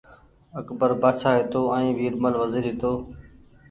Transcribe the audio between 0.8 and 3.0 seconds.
بآڇآ هيتو ائين ويرمل وزير هيتو